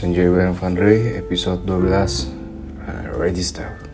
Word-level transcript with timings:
Sanjay 0.00 0.32
Bareng 0.32 0.56
Vandre 0.56 1.20
episode 1.20 1.60
12 1.68 2.32
uh, 2.88 3.20
Register 3.20 3.89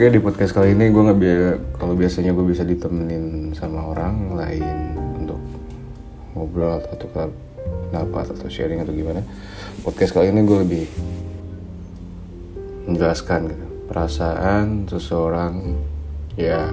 Oke 0.00 0.16
di 0.16 0.24
podcast 0.24 0.56
kali 0.56 0.72
ini 0.72 0.88
gue 0.88 1.02
nggak 1.04 1.20
biasa 1.20 1.76
kalau 1.76 1.92
biasanya 1.92 2.32
gue 2.32 2.46
bisa 2.48 2.64
ditemenin 2.64 3.52
sama 3.52 3.84
orang 3.84 4.32
lain 4.32 4.96
untuk 4.96 5.36
ngobrol 6.32 6.80
atau 6.80 7.04
pendapat 7.04 8.32
atau 8.32 8.48
sharing 8.48 8.80
atau 8.80 8.96
gimana. 8.96 9.20
Podcast 9.84 10.16
kali 10.16 10.32
ini 10.32 10.40
gue 10.48 10.56
lebih 10.64 10.84
menjelaskan 12.88 13.52
gitu 13.52 13.66
perasaan 13.92 14.88
seseorang 14.88 15.76
ya 16.32 16.72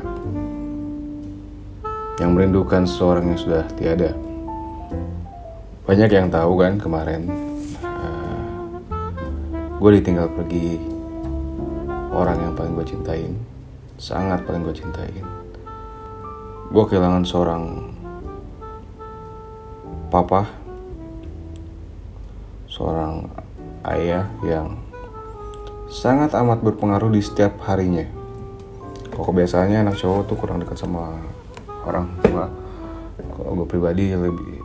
yang 2.23 2.31
merindukan 2.31 2.87
seseorang 2.87 3.35
yang 3.35 3.39
sudah 3.43 3.67
tiada. 3.75 4.15
Banyak 5.83 6.15
yang 6.15 6.31
tahu 6.31 6.63
kan 6.63 6.79
kemarin 6.79 7.27
uh, 7.83 8.71
gue 9.83 9.89
ditinggal 9.99 10.31
pergi 10.31 10.95
orang 12.17 12.41
yang 12.41 12.53
paling 12.57 12.73
gue 12.73 12.87
cintain 12.89 13.37
sangat 13.97 14.41
paling 14.45 14.65
gue 14.65 14.73
cintain. 14.73 15.25
Gue 16.73 16.83
kehilangan 16.89 17.25
seorang 17.25 17.63
papa 20.09 20.49
seorang 22.69 23.25
ayah 23.89 24.29
yang 24.45 24.77
sangat 25.89 26.33
amat 26.37 26.61
berpengaruh 26.61 27.09
di 27.09 27.21
setiap 27.21 27.57
harinya. 27.65 28.05
Kok 29.13 29.33
biasanya 29.33 29.81
anak 29.81 29.97
cowok 29.97 30.29
tuh 30.29 30.37
kurang 30.37 30.61
dekat 30.61 30.77
sama 30.77 31.17
orang 31.85 32.05
tua. 32.21 32.45
Kalau 33.17 33.57
gue 33.57 33.67
pribadi 33.69 34.13
lebih 34.13 34.61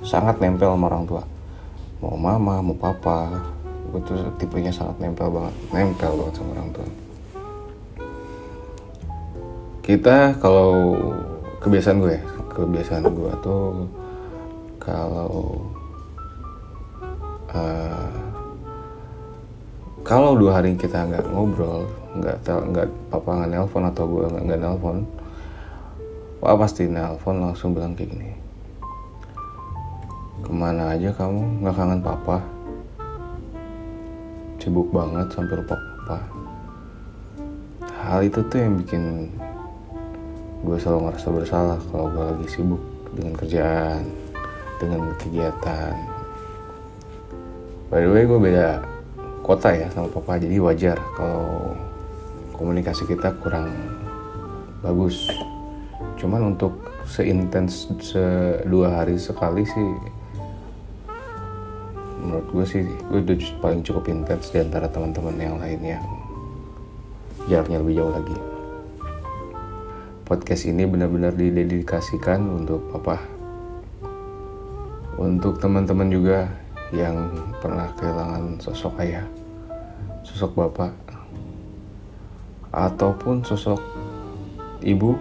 sangat 0.00 0.40
nempel 0.40 0.72
sama 0.72 0.88
orang 0.88 1.04
tua. 1.04 1.22
Mau 2.00 2.16
mama 2.16 2.64
mau 2.64 2.78
papa 2.78 3.57
gue 3.88 4.00
tuh 4.04 4.20
tipenya 4.36 4.68
sangat 4.68 5.00
nempel 5.00 5.32
banget 5.32 5.54
nempel 5.72 6.12
banget 6.12 6.34
sama 6.36 6.50
orang 6.52 6.70
tua. 6.76 6.88
Kita 9.80 10.16
kalau 10.36 10.72
kebiasaan 11.64 11.98
gue 12.04 12.12
ya 12.12 12.22
kebiasaan 12.52 13.04
gue 13.08 13.32
tuh 13.40 13.88
kalau 14.76 15.64
uh, 17.54 18.12
kalau 20.04 20.36
dua 20.36 20.60
hari 20.60 20.76
kita 20.76 21.08
nggak 21.08 21.24
ngobrol 21.32 21.88
nggak 22.20 22.44
nggak 22.44 22.88
papa 23.08 23.30
nggak 23.40 23.50
nelpon 23.56 23.84
atau 23.88 24.04
gue 24.04 24.24
nggak 24.28 24.44
nggak 24.48 24.60
nelpon 24.60 24.96
papa 26.44 26.54
pasti 26.68 26.84
nelpon 26.84 27.40
langsung 27.40 27.72
bilang 27.72 27.96
kayak 27.96 28.12
gini. 28.12 28.30
Ke 30.38 30.52
mana 30.54 30.94
aja 30.94 31.10
kamu? 31.16 31.64
Nggak 31.64 31.74
kangen 31.74 32.00
papa 32.04 32.57
sibuk 34.68 34.92
banget 34.92 35.32
sampai 35.32 35.64
lupa 35.64 35.80
apa. 36.04 36.20
Hal 38.04 38.20
itu 38.20 38.44
tuh 38.52 38.60
yang 38.60 38.76
bikin 38.76 39.32
gue 40.60 40.76
selalu 40.76 41.08
ngerasa 41.08 41.28
bersalah 41.32 41.80
kalau 41.88 42.12
gue 42.12 42.24
lagi 42.36 42.46
sibuk 42.52 42.82
dengan 43.16 43.32
kerjaan 43.32 44.04
dengan 44.76 45.08
kegiatan. 45.16 45.96
By 47.88 48.04
the 48.04 48.12
way 48.12 48.28
gue 48.28 48.36
beda 48.36 48.84
kota 49.40 49.72
ya 49.72 49.88
sama 49.88 50.12
papa 50.12 50.36
jadi 50.36 50.60
wajar 50.60 51.00
kalau 51.16 51.72
komunikasi 52.52 53.08
kita 53.08 53.32
kurang 53.40 53.72
bagus. 54.84 55.32
Cuman 56.20 56.52
untuk 56.52 56.76
seintens 57.08 57.88
se 58.04 58.20
dua 58.68 59.00
hari 59.00 59.16
sekali 59.16 59.64
sih 59.64 59.88
menurut 62.38 62.54
gue 62.54 62.64
sih 62.70 62.86
gue 62.86 63.18
udah 63.18 63.36
paling 63.58 63.82
cukup 63.82 64.14
intens 64.14 64.54
di 64.54 64.62
antara 64.62 64.86
teman-teman 64.86 65.34
yang 65.34 65.58
lainnya. 65.58 65.98
Jaraknya 67.50 67.82
lebih 67.82 67.98
jauh 67.98 68.14
lagi. 68.14 68.36
Podcast 70.22 70.70
ini 70.70 70.86
benar-benar 70.86 71.34
didedikasikan 71.34 72.38
untuk 72.46 72.94
apa? 72.94 73.18
Untuk 75.18 75.58
teman-teman 75.58 76.06
juga 76.14 76.46
yang 76.94 77.26
pernah 77.58 77.90
kehilangan 77.98 78.62
sosok 78.62 79.02
ayah 79.02 79.26
sosok 80.22 80.54
bapak 80.54 80.94
ataupun 82.70 83.42
sosok 83.42 83.82
ibu 84.86 85.18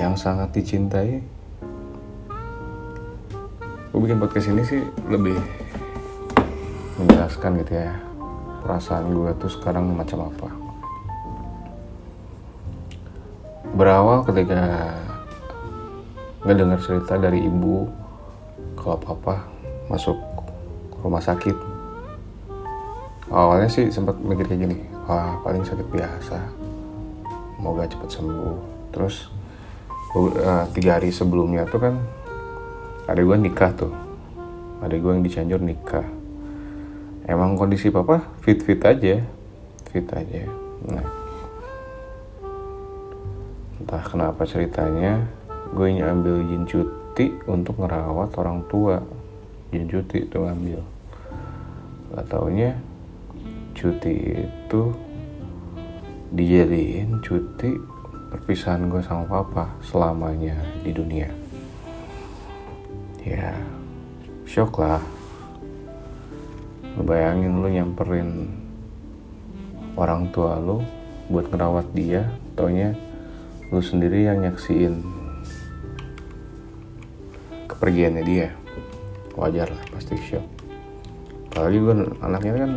yang 0.00 0.16
sangat 0.16 0.48
dicintai 0.56 1.20
gue 3.88 4.00
bikin 4.04 4.20
podcast 4.20 4.52
ini 4.52 4.62
sih 4.68 4.84
lebih 5.08 5.40
menjelaskan 7.00 7.64
gitu 7.64 7.72
ya 7.72 7.96
perasaan 8.60 9.08
gue 9.16 9.32
tuh 9.40 9.48
sekarang 9.48 9.88
macam 9.96 10.28
apa. 10.28 10.48
Berawal 13.72 14.28
ketika 14.28 14.92
ngedengar 16.44 16.84
cerita 16.84 17.16
dari 17.16 17.48
ibu 17.48 17.88
kalau 18.76 19.00
papa 19.00 19.48
masuk 19.88 20.20
rumah 21.00 21.24
sakit. 21.24 21.56
Awalnya 23.32 23.72
sih 23.72 23.88
sempat 23.88 24.20
mikir 24.20 24.52
kayak 24.52 24.68
gini 24.68 24.76
wah 25.08 25.40
paling 25.40 25.64
sakit 25.64 25.88
biasa 25.88 26.36
semoga 27.56 27.88
cepat 27.88 28.08
sembuh. 28.12 28.56
Terus 28.92 29.32
uh, 30.12 30.68
tiga 30.76 31.00
hari 31.00 31.08
sebelumnya 31.08 31.64
tuh 31.64 31.80
kan 31.80 32.17
ada 33.08 33.20
gue 33.24 33.36
nikah 33.40 33.72
tuh. 33.72 33.90
Ada 34.84 34.94
gue 35.00 35.10
yang 35.10 35.24
di 35.24 35.32
Cianjur 35.32 35.64
nikah. 35.64 36.04
Emang 37.24 37.56
kondisi 37.56 37.88
papa 37.88 38.20
fit 38.44 38.60
fit 38.60 38.78
aja. 38.84 39.24
Fit 39.88 40.06
aja. 40.12 40.44
Nah. 40.84 41.08
Entah 43.80 44.04
kenapa 44.04 44.44
ceritanya 44.44 45.24
gue 45.72 45.96
ambil 45.96 46.44
izin 46.44 46.68
cuti 46.68 47.32
untuk 47.48 47.80
ngerawat 47.80 48.36
orang 48.36 48.60
tua. 48.68 49.00
Izin 49.72 49.88
cuti 49.88 50.28
tuh 50.28 50.44
ngambil 50.44 50.98
gak 52.08 52.24
taunya 52.32 52.72
cuti 53.76 54.42
itu 54.48 54.82
dijadiin 56.32 57.20
cuti 57.20 57.76
perpisahan 58.32 58.88
gue 58.88 59.04
sama 59.04 59.28
papa 59.28 59.76
selamanya 59.84 60.56
di 60.80 60.92
dunia 60.92 61.28
ya 63.28 63.52
shock 64.48 64.80
lah. 64.80 65.02
Bayangin 66.98 67.62
lu 67.62 67.68
nyamperin 67.70 68.50
orang 69.94 70.32
tua 70.34 70.58
lu 70.58 70.82
buat 71.28 71.46
ngerawat 71.52 71.92
dia 71.94 72.26
taunya 72.58 72.96
lu 73.68 73.78
sendiri 73.84 74.24
yang 74.26 74.40
nyaksiin 74.40 75.04
kepergiannya 77.68 78.24
dia. 78.24 78.48
Wajar 79.38 79.70
lah 79.70 79.84
pasti 79.94 80.18
shock 80.18 80.58
apalagi 81.58 81.78
gue 81.82 81.94
anaknya 82.22 82.52
kan 82.54 82.70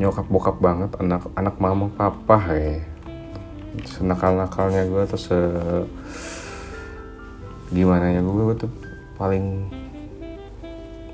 nyokap 0.00 0.26
bokap 0.32 0.56
banget 0.64 0.90
anak 0.96 1.28
anak 1.36 1.54
mama 1.60 1.92
papa 1.92 2.40
ya 2.56 2.80
senakal 3.84 4.32
nakalnya 4.32 4.88
gue 4.88 5.02
tuh 5.04 5.20
se 5.20 5.38
gimana 7.68 8.16
ya 8.16 8.24
gue, 8.24 8.32
gue 8.32 8.56
tuh 8.64 8.72
paling 9.14 9.70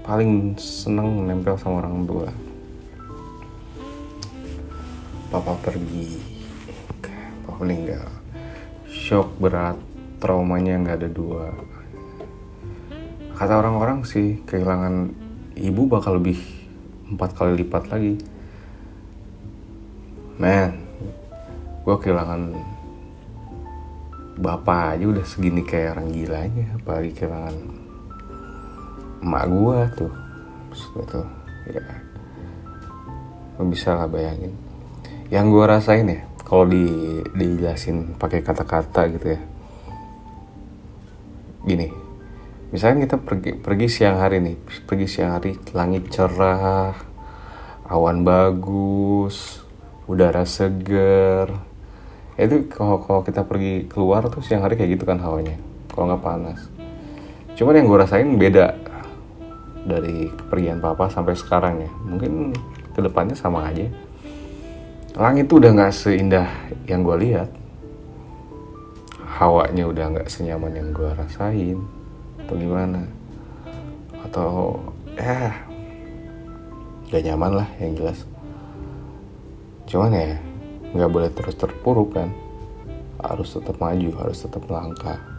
paling 0.00 0.56
seneng 0.56 1.28
nempel 1.28 1.54
sama 1.60 1.84
orang 1.84 2.04
tua. 2.08 2.28
Papa 5.30 5.54
pergi 5.62 6.18
papa 7.46 7.62
meninggal 7.62 8.08
shock 8.90 9.38
berat 9.38 9.78
traumanya 10.18 10.80
nggak 10.80 10.98
ada 11.04 11.10
dua. 11.12 11.54
Kata 13.36 13.52
orang-orang 13.56 14.04
sih 14.04 14.42
kehilangan 14.44 15.14
ibu 15.56 15.88
bakal 15.88 16.20
lebih 16.20 16.36
empat 17.08 17.36
kali 17.36 17.60
lipat 17.60 17.88
lagi. 17.88 18.16
Man 20.40 20.90
gue 21.80 21.96
kehilangan 21.96 22.52
bapak 24.40 24.96
aja 24.96 25.04
udah 25.08 25.24
segini 25.24 25.64
kayak 25.64 25.96
orang 25.96 26.08
gilanya 26.12 26.66
apalagi 26.76 27.10
kehilangan 27.16 27.56
emak 29.20 29.44
gua 29.48 29.78
tuh. 29.94 30.12
Maksudnya 30.70 31.04
tuh 31.08 31.26
ya. 31.70 31.84
Lo 33.60 33.62
bisa 33.68 33.96
lah 33.96 34.08
bayangin. 34.08 34.52
Yang 35.30 35.46
gua 35.52 35.64
rasain 35.78 36.08
ya 36.08 36.20
kalau 36.42 36.66
di 36.66 36.84
dijelasin 37.36 38.18
pakai 38.18 38.42
kata-kata 38.42 39.06
gitu 39.14 39.26
ya. 39.36 39.40
Gini 41.64 42.10
misalnya 42.70 43.02
kita 43.02 43.16
pergi 43.18 43.50
pergi 43.58 43.86
siang 43.90 44.22
hari 44.22 44.38
nih 44.38 44.54
pergi 44.86 45.06
siang 45.10 45.34
hari 45.34 45.58
langit 45.74 46.06
cerah 46.14 46.94
awan 47.90 48.22
bagus 48.22 49.58
udara 50.06 50.46
seger 50.46 51.50
itu 52.40 52.70
kalau 52.72 53.02
kalau 53.04 53.20
kita 53.26 53.42
pergi 53.44 53.90
keluar 53.90 54.24
tuh 54.30 54.40
siang 54.40 54.64
hari 54.64 54.78
kayak 54.78 54.96
gitu 54.96 55.04
kan 55.04 55.20
hawanya 55.20 55.60
kalau 55.92 56.08
nggak 56.08 56.24
panas. 56.24 56.60
Cuman 57.52 57.76
yang 57.76 57.86
gue 57.92 57.98
rasain 58.00 58.30
beda 58.40 58.80
dari 59.84 60.28
kepergian 60.28 60.82
papa 60.82 61.08
sampai 61.08 61.36
sekarang 61.36 61.84
ya. 61.84 61.90
Mungkin 62.04 62.52
ke 62.92 63.00
depannya 63.00 63.36
sama 63.36 63.70
aja. 63.70 63.88
Langit 65.16 65.50
tuh 65.50 65.58
udah 65.58 65.70
nggak 65.74 65.94
seindah 65.94 66.48
yang 66.84 67.02
gue 67.02 67.16
lihat. 67.20 67.50
Hawanya 69.40 69.88
udah 69.88 70.04
nggak 70.16 70.28
senyaman 70.28 70.76
yang 70.76 70.88
gue 70.92 71.10
rasain. 71.16 71.78
Atau 72.44 72.54
gimana? 72.60 73.08
Atau 74.26 74.50
ya 75.16 75.52
gak 77.10 77.24
nyaman 77.26 77.64
lah 77.64 77.68
yang 77.82 77.96
jelas. 77.98 78.22
Cuman 79.88 80.14
ya 80.14 80.38
nggak 80.94 81.10
boleh 81.10 81.30
terus 81.32 81.56
terpuruk 81.56 82.14
kan. 82.14 82.30
Harus 83.20 83.52
tetap 83.52 83.76
maju 83.76 84.10
harus 84.16 84.38
tetap 84.40 84.64
melangkah 84.64 85.29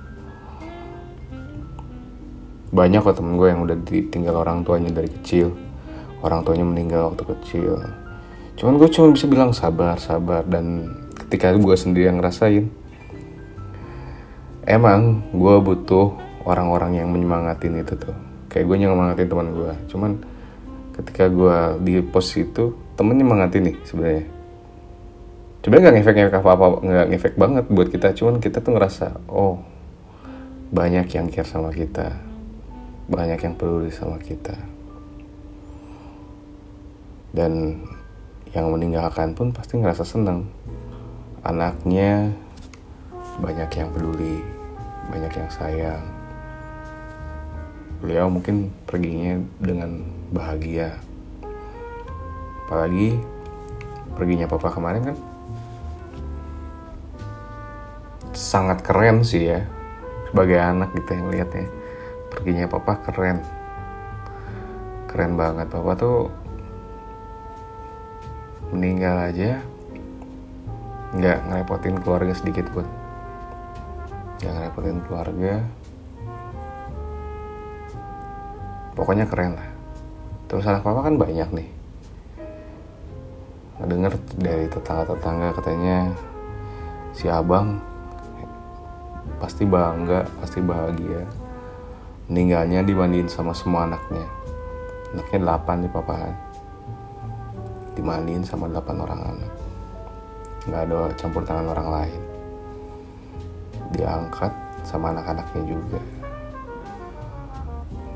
banyak 2.71 3.03
kok 3.03 3.19
temen 3.19 3.35
gue 3.35 3.51
yang 3.51 3.68
udah 3.68 3.77
ditinggal 3.83 4.35
orang 4.47 4.63
tuanya 4.63 4.95
dari 4.95 5.12
kecil. 5.12 5.51
Orang 6.23 6.47
tuanya 6.47 6.63
meninggal 6.63 7.12
waktu 7.12 7.27
kecil. 7.35 7.83
Cuman 8.56 8.79
gue 8.79 8.88
cuma 8.88 9.12
bisa 9.12 9.27
bilang 9.27 9.51
sabar 9.51 10.00
sabar. 10.00 10.47
Dan 10.47 10.88
ketika 11.19 11.51
gue 11.51 11.75
sendiri 11.75 12.07
yang 12.07 12.23
ngerasain 12.23 12.71
emang 14.63 15.19
gue 15.35 15.56
butuh 15.59 16.15
orang-orang 16.47 17.03
yang 17.03 17.12
menyemangatin 17.12 17.83
itu 17.83 17.94
tuh. 18.00 18.15
Kayak 18.47 18.71
gue 18.71 18.77
nyemangatin 18.88 19.27
teman 19.27 19.47
gue. 19.51 19.71
Cuman 19.91 20.12
ketika 20.95 21.27
gue 21.27 21.57
di 21.83 22.00
pos 22.00 22.31
itu 22.39 22.71
temen 22.95 23.19
nyemangatin 23.19 23.67
nih 23.67 23.75
sebenarnya. 23.83 24.25
Sebenarnya 25.59 25.83
nggak 25.83 25.95
ngefek-ngefek 26.00 26.39
apa-apa 26.39 26.65
nggak 26.79 27.07
ngefek 27.12 27.33
banget 27.35 27.65
buat 27.67 27.88
kita. 27.91 28.15
Cuman 28.15 28.39
kita 28.39 28.63
tuh 28.63 28.79
ngerasa 28.79 29.19
oh 29.27 29.59
banyak 30.71 31.12
yang 31.12 31.27
care 31.27 31.44
sama 31.44 31.75
kita 31.75 32.30
banyak 33.11 33.39
yang 33.43 33.55
peduli 33.59 33.91
sama 33.91 34.15
kita. 34.23 34.55
Dan 37.35 37.83
yang 38.55 38.71
meninggalkan 38.71 39.35
pun 39.35 39.51
pasti 39.51 39.75
ngerasa 39.75 40.07
seneng. 40.07 40.47
Anaknya 41.43 42.31
banyak 43.43 43.67
yang 43.75 43.91
peduli 43.91 44.39
banyak 45.11 45.33
yang 45.35 45.51
sayang. 45.51 46.03
Beliau 47.99 48.31
mungkin 48.31 48.71
perginya 48.87 49.43
dengan 49.59 50.07
bahagia. 50.31 50.95
Apalagi 52.65 53.19
perginya 54.15 54.47
papa 54.47 54.71
kemarin 54.71 55.11
kan 55.11 55.17
sangat 58.31 58.79
keren 58.79 59.27
sih 59.27 59.51
ya 59.51 59.67
sebagai 60.31 60.55
anak 60.55 60.95
gitu 60.95 61.19
yang 61.19 61.27
lihatnya 61.27 61.67
perginya 62.41 62.65
papa 62.65 62.97
keren. 63.05 63.38
Keren 65.05 65.38
banget. 65.38 65.69
Papa 65.69 65.93
tuh 65.93 66.25
meninggal 68.73 69.29
aja 69.29 69.61
nggak 71.13 71.38
ngerepotin 71.53 72.01
keluarga 72.01 72.33
sedikit 72.33 72.65
pun. 72.73 72.89
Nggak 74.41 74.53
ngerepotin 74.57 74.99
keluarga. 75.05 75.53
Pokoknya 78.97 79.29
keren 79.29 79.53
lah. 79.53 79.69
Terus 80.49 80.65
anak 80.65 80.81
papa 80.81 81.05
kan 81.05 81.21
banyak 81.21 81.49
nih. 81.53 81.69
Denger 83.85 84.17
dari 84.41 84.65
tetangga-tetangga 84.65 85.53
katanya 85.61 86.09
si 87.13 87.29
abang 87.29 87.77
pasti 89.38 89.65
bangga 89.65 90.25
pasti 90.41 90.61
bahagia 90.61 91.25
meninggalnya 92.31 92.79
dimandiin 92.87 93.27
sama 93.27 93.51
semua 93.51 93.83
anaknya. 93.83 94.23
Anaknya 95.11 95.39
delapan 95.43 95.77
di 95.83 95.89
papahan. 95.91 96.35
Dimandiin 97.99 98.47
sama 98.47 98.71
delapan 98.71 99.03
orang 99.03 99.21
anak. 99.35 99.51
Nggak 100.63 100.81
ada 100.87 100.99
campur 101.19 101.43
tangan 101.43 101.67
orang 101.67 101.87
lain. 101.91 102.21
Diangkat 103.91 104.55
sama 104.87 105.11
anak-anaknya 105.11 105.75
juga. 105.75 105.99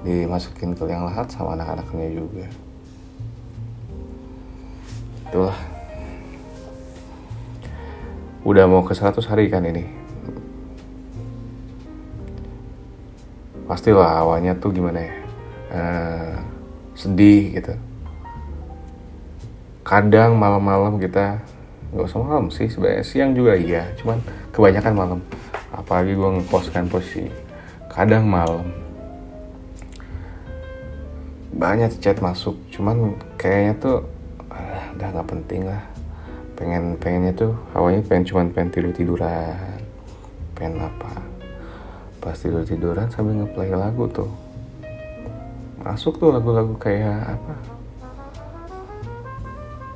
Dimasukin 0.08 0.72
ke 0.80 0.88
liang 0.88 1.12
lahat 1.12 1.28
sama 1.28 1.60
anak-anaknya 1.60 2.08
juga. 2.16 2.48
Itulah. 5.28 5.60
Udah 8.48 8.64
mau 8.64 8.80
ke 8.88 8.96
100 8.96 9.20
hari 9.28 9.52
kan 9.52 9.68
ini 9.68 10.05
pastilah 13.76 14.24
awalnya 14.24 14.56
tuh 14.56 14.72
gimana 14.72 15.04
ya 15.04 15.14
uh, 15.76 16.36
sedih 16.96 17.60
gitu. 17.60 17.76
Kadang 19.84 20.40
malam-malam 20.40 20.96
kita 20.96 21.44
nggak 21.92 22.08
usah 22.08 22.24
malam 22.24 22.48
sih 22.48 22.72
sebenarnya 22.72 23.04
siang 23.04 23.36
juga 23.36 23.60
iya 23.60 23.92
cuman 24.00 24.24
kebanyakan 24.56 24.94
malam. 24.96 25.20
Apalagi 25.76 26.16
gue 26.16 26.30
ngekos 26.40 26.72
kan 26.72 26.88
posisi. 26.88 27.28
Kadang 27.92 28.32
malam. 28.32 28.64
Banyak 31.52 32.00
chat 32.00 32.24
masuk 32.24 32.56
cuman 32.72 33.20
kayaknya 33.36 33.76
tuh 33.76 33.98
ah, 34.48 34.88
udah 34.96 35.08
nggak 35.20 35.28
penting 35.28 35.68
lah. 35.68 35.84
Pengen 36.56 36.96
pengennya 36.96 37.36
tuh 37.36 37.52
awalnya 37.76 38.00
pengen 38.08 38.24
cuman 38.24 38.56
pengen 38.56 38.72
tidur 38.72 38.96
tiduran 38.96 39.84
pengen 40.56 40.88
apa 40.88 41.25
pas 42.26 42.34
tidur 42.34 42.66
tiduran 42.66 43.06
sambil 43.14 43.38
ngeplay 43.46 43.70
lagu 43.70 44.10
tuh. 44.10 44.26
Masuk 45.86 46.18
tuh 46.18 46.34
lagu-lagu 46.34 46.74
kayak 46.82 47.38
apa? 47.38 47.54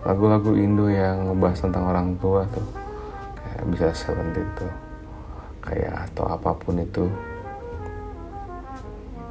Lagu-lagu 0.05 0.53
Indo 0.53 0.85
yang 0.93 1.33
ngebahas 1.33 1.65
tentang 1.65 1.89
orang 1.89 2.13
tua 2.21 2.45
tuh. 2.53 2.69
Kayak 3.33 3.63
bisa 3.73 3.85
seperti 3.97 4.45
tuh 4.53 4.69
kayak 5.65 6.13
atau 6.13 6.29
apa 6.29 6.53
pun 6.53 6.77
itu. 6.77 7.09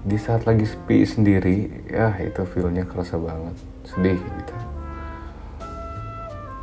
Di 0.02 0.19
saat 0.19 0.43
lagi 0.43 0.67
sepi 0.67 1.07
sendiri 1.07 1.87
ya 1.87 2.19
itu 2.19 2.43
feelnya 2.50 2.83
kerasa 2.83 3.14
banget. 3.14 3.55
Sedih 3.87 4.19
gitu. 4.19 4.55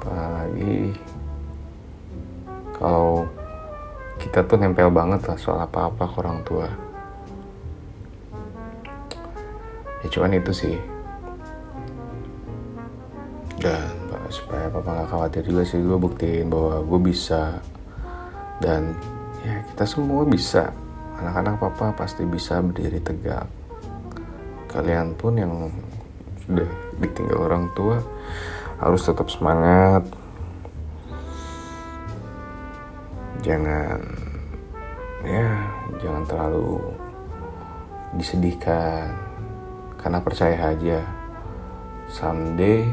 Apalagi 0.03 0.99
kalau 2.75 3.23
kita 4.35 4.51
tuh 4.51 4.59
nempel 4.59 4.91
banget 4.91 5.31
lah 5.31 5.39
soal 5.39 5.63
apa-apa 5.63 6.11
ke 6.11 6.15
orang 6.19 6.43
tua. 6.43 6.67
Ya 10.03 10.11
cuman 10.11 10.35
itu 10.35 10.51
sih. 10.51 10.75
Dan 13.63 13.95
supaya 14.27 14.67
papa 14.67 14.91
nggak 14.91 15.07
khawatir 15.07 15.39
juga 15.47 15.63
sih 15.63 15.79
gue 15.79 15.95
buktiin 15.95 16.51
bahwa 16.51 16.83
gue 16.83 16.99
bisa. 17.15 17.63
Dan 18.59 18.91
ya 19.47 19.63
kita 19.71 19.87
semua 19.87 20.27
bisa. 20.27 20.67
Anak-anak 21.15 21.55
papa 21.55 21.95
pasti 21.95 22.27
bisa 22.27 22.59
berdiri 22.59 22.99
tegak. 22.99 23.47
Kalian 24.67 25.15
pun 25.15 25.39
yang 25.39 25.71
sudah 26.43 26.67
ditinggal 26.99 27.39
orang 27.39 27.71
tua 27.71 28.03
harus 28.83 28.99
tetap 28.99 29.31
semangat. 29.31 30.03
Jangan 33.39 34.24
ya 35.25 35.49
jangan 35.99 36.23
terlalu 36.23 36.79
disedihkan. 38.15 39.11
Karena 39.99 40.21
percaya 40.21 40.69
aja 40.69 41.01
someday 42.07 42.85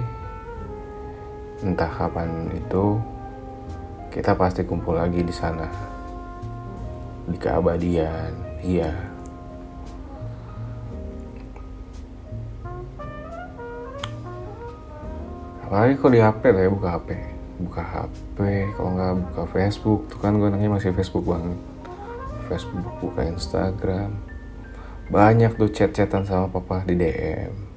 entah 1.60 1.92
kapan 1.92 2.48
itu 2.56 2.96
kita 4.08 4.32
pasti 4.34 4.64
kumpul 4.64 4.96
lagi 4.96 5.20
di 5.20 5.32
sana. 5.32 5.68
Di 7.28 7.36
keabadian 7.36 8.32
iya. 8.64 8.90
Apalagi 15.68 15.94
kalau 16.00 16.12
di 16.12 16.20
HP 16.20 16.42
lah 16.52 16.62
ya 16.64 16.70
buka 16.72 16.88
HP 16.96 17.08
buka 17.62 17.82
HP 17.84 18.38
kalau 18.74 18.90
nggak 18.98 19.12
buka 19.22 19.42
Facebook 19.54 20.00
tuh 20.10 20.18
kan 20.18 20.34
gue 20.34 20.48
nanya 20.50 20.68
masih 20.68 20.90
Facebook 20.90 21.22
banget 21.22 21.71
Facebook 22.52 23.00
buka 23.00 23.25
Instagram. 23.25 24.12
Banyak 25.09 25.56
tuh 25.56 25.73
chat-chatan 25.73 26.28
sama 26.28 26.52
papa 26.52 26.85
di 26.85 27.00
DM 27.00 27.73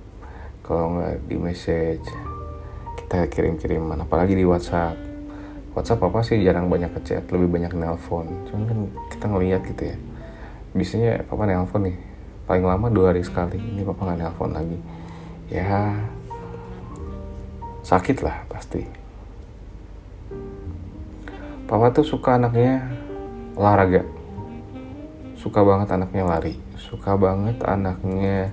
kalau 0.59 0.99
nggak 0.99 1.31
di 1.31 1.37
message 1.39 2.03
kita 2.99 3.31
kirim-kiriman 3.31 4.03
apalagi 4.03 4.35
di 4.35 4.43
WhatsApp. 4.43 4.99
WhatsApp 5.71 6.03
papa 6.03 6.27
sih? 6.27 6.43
Jarang 6.43 6.67
banyak 6.67 6.91
ngechat 6.91 7.31
lebih 7.31 7.47
banyak 7.47 7.71
nelpon. 7.71 8.27
Cuman 8.51 8.63
kan 8.67 8.79
kita 9.15 9.25
ngeliat 9.31 9.61
gitu 9.63 9.83
ya. 9.95 9.97
Biasanya 10.75 11.11
papa 11.23 11.47
nelpon 11.47 11.87
nih. 11.87 11.97
Paling 12.43 12.65
lama 12.67 12.87
dua 12.91 13.15
hari 13.15 13.23
sekali. 13.23 13.55
Ini 13.55 13.87
papa 13.87 14.11
nggak 14.11 14.19
nelpon 14.19 14.51
lagi. 14.51 14.79
Ya 15.47 15.95
sakit 17.85 18.25
lah 18.25 18.43
pasti. 18.51 18.83
Papa 21.63 21.93
tuh 21.95 22.03
suka 22.03 22.41
anaknya 22.41 22.81
olahraga 23.55 24.03
suka 25.45 25.61
banget 25.61 25.93
anaknya 25.93 26.25
lari. 26.25 26.57
Suka 26.73 27.13
banget 27.13 27.61
anaknya 27.61 28.49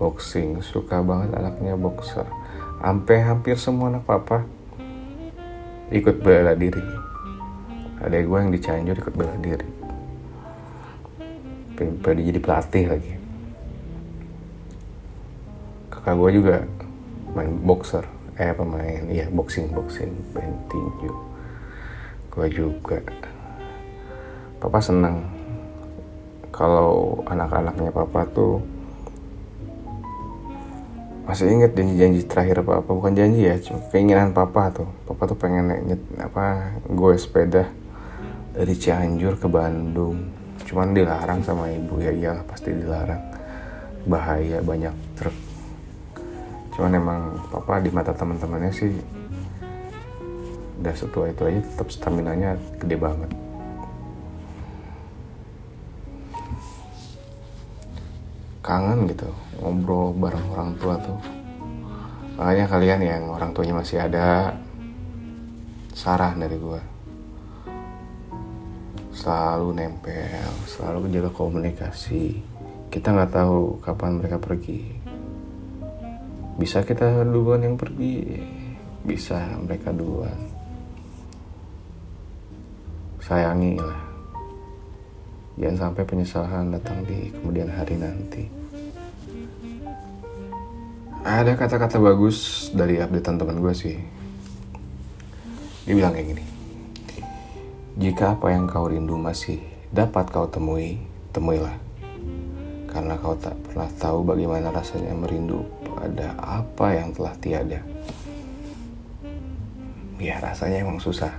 boxing. 0.00 0.64
Suka 0.64 1.04
banget 1.04 1.36
anaknya 1.36 1.76
boxer. 1.76 2.24
Sampai 2.80 3.20
hampir 3.20 3.60
semua 3.60 3.92
anak 3.92 4.08
papa 4.08 4.48
ikut 5.92 6.24
bela 6.24 6.56
diri. 6.56 6.80
Ada 8.00 8.24
gue 8.24 8.38
yang 8.40 8.48
di 8.48 8.56
Cianjur 8.56 8.96
ikut 8.96 9.12
bela 9.12 9.36
diri. 9.36 9.68
Pengen 11.76 12.00
jadi 12.00 12.40
pelatih 12.40 12.84
lagi. 12.88 13.12
Kakak 15.92 16.16
gue 16.16 16.30
juga 16.40 16.56
main 17.36 17.52
boxer. 17.52 18.08
Eh 18.40 18.56
pemain. 18.56 19.04
Iya 19.12 19.28
boxing 19.28 19.76
boxing. 19.76 20.08
Main 20.32 20.56
tinju 20.72 21.12
gue 22.32 22.46
juga. 22.48 22.96
Papa 24.56 24.80
senang 24.80 25.43
kalau 26.54 27.18
anak-anaknya 27.26 27.90
papa 27.90 28.30
tuh 28.30 28.62
masih 31.26 31.50
inget 31.50 31.74
janji-janji 31.74 32.20
terakhir 32.30 32.62
apa 32.62 32.78
apa 32.78 32.90
bukan 32.94 33.16
janji 33.16 33.50
ya 33.50 33.58
cuma 33.58 33.82
keinginan 33.90 34.30
papa 34.30 34.70
tuh. 34.70 34.86
Papa 35.02 35.26
tuh 35.26 35.34
pengen 35.34 35.66
naik 35.66 35.98
apa 36.22 36.78
gue 36.86 37.12
sepeda 37.18 37.66
dari 38.54 38.74
Cianjur 38.78 39.34
ke 39.34 39.50
Bandung. 39.50 40.30
Cuman 40.62 40.94
dilarang 40.94 41.42
sama 41.42 41.66
ibu. 41.74 41.98
Ya 41.98 42.14
iyalah 42.14 42.46
pasti 42.46 42.70
dilarang. 42.70 43.18
Bahaya 44.06 44.62
banyak 44.62 44.94
truk. 45.18 45.36
Cuman 46.78 46.92
emang 46.94 47.20
papa 47.50 47.82
di 47.82 47.90
mata 47.90 48.14
teman-temannya 48.14 48.70
sih 48.70 48.94
udah 50.84 50.92
setua 50.92 51.32
itu 51.32 51.48
aja 51.48 51.64
tetap 51.64 51.88
stamina 51.88 52.36
nya 52.36 52.60
gede 52.76 53.00
banget 53.00 53.30
kangen 58.64 59.04
gitu 59.12 59.28
ngobrol 59.60 60.16
bareng 60.16 60.46
orang 60.56 60.72
tua 60.80 60.96
tuh. 60.96 61.20
Makanya 62.40 62.66
kalian 62.66 63.00
yang 63.04 63.22
orang 63.28 63.52
tuanya 63.52 63.76
masih 63.76 64.00
ada 64.00 64.56
sarah 65.94 66.32
dari 66.34 66.56
gue 66.58 66.80
selalu 69.14 69.78
nempel 69.78 70.50
selalu 70.66 71.06
menjaga 71.06 71.30
komunikasi. 71.30 72.42
Kita 72.90 73.14
nggak 73.14 73.32
tahu 73.36 73.78
kapan 73.84 74.18
mereka 74.18 74.40
pergi. 74.40 74.82
Bisa 76.58 76.82
kita 76.82 77.22
duluan 77.22 77.62
yang 77.62 77.76
pergi 77.78 78.42
bisa 79.04 79.38
mereka 79.60 79.94
duluan. 79.94 80.34
Sayangi 83.22 83.80
lah 83.80 84.03
Jangan 85.54 85.78
sampai 85.78 86.02
penyesalan 86.02 86.74
datang 86.74 87.06
di 87.06 87.30
kemudian 87.30 87.70
hari 87.70 87.94
nanti. 87.94 88.42
Ada 91.22 91.54
kata-kata 91.54 92.02
bagus 92.02 92.68
dari 92.74 92.98
updatean 92.98 93.38
teman 93.38 93.62
gue 93.62 93.70
sih. 93.70 93.96
Dia 95.86 95.94
bilang 95.94 96.10
kayak 96.10 96.26
gini. 96.34 96.44
Jika 97.94 98.34
apa 98.34 98.50
yang 98.50 98.66
kau 98.66 98.90
rindu 98.90 99.14
masih 99.14 99.62
dapat 99.94 100.26
kau 100.34 100.50
temui, 100.50 100.98
temuilah. 101.30 101.78
Karena 102.90 103.14
kau 103.22 103.38
tak 103.38 103.54
pernah 103.62 103.86
tahu 103.94 104.26
bagaimana 104.26 104.74
rasanya 104.74 105.14
merindu 105.14 105.62
pada 105.86 106.34
apa 106.42 106.98
yang 106.98 107.14
telah 107.14 107.34
tiada. 107.38 107.80
Ya 110.18 110.42
rasanya 110.42 110.82
emang 110.82 110.98
susah. 110.98 111.30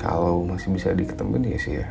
Kalau 0.00 0.42
masih 0.48 0.72
bisa 0.72 0.96
diketemuin 0.96 1.52
ya 1.52 1.58
sih 1.60 1.76
ya 1.78 1.86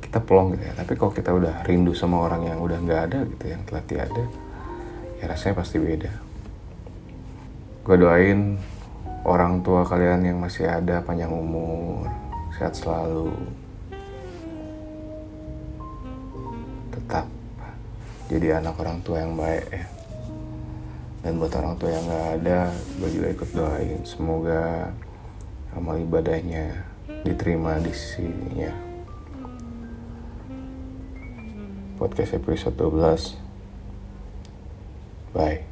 kita 0.00 0.18
pelong 0.22 0.56
gitu 0.56 0.64
ya. 0.68 0.74
Tapi 0.76 0.92
kalau 0.96 1.12
kita 1.12 1.30
udah 1.32 1.54
rindu 1.64 1.92
sama 1.96 2.24
orang 2.24 2.48
yang 2.48 2.58
udah 2.60 2.78
nggak 2.80 3.02
ada 3.10 3.18
gitu 3.24 3.44
yang 3.50 3.62
telah 3.64 3.82
tiada 3.84 4.24
ya 5.20 5.24
rasanya 5.28 5.54
pasti 5.60 5.76
beda. 5.80 6.12
Gue 7.86 7.96
doain 7.96 8.58
orang 9.24 9.62
tua 9.64 9.86
kalian 9.86 10.26
yang 10.26 10.38
masih 10.42 10.68
ada 10.68 11.00
panjang 11.00 11.32
umur 11.32 12.06
sehat 12.56 12.72
selalu 12.76 13.32
tetap 16.92 17.28
jadi 18.26 18.58
anak 18.58 18.74
orang 18.80 18.98
tua 19.00 19.22
yang 19.22 19.34
baik 19.38 19.66
ya. 19.70 19.86
Dan 21.26 21.42
buat 21.42 21.50
orang 21.58 21.74
tua 21.74 21.90
yang 21.90 22.04
nggak 22.06 22.28
ada 22.42 22.60
gue 23.02 23.10
juga 23.10 23.28
ikut 23.34 23.50
doain. 23.50 24.00
Semoga 24.06 24.92
amal 25.74 25.98
ibadahnya 25.98 26.86
diterima 27.22 27.78
di 27.82 27.94
sini 27.94 28.62
podcast 31.98 32.34
episode 32.34 32.76
12 32.76 33.34
bye 35.34 35.65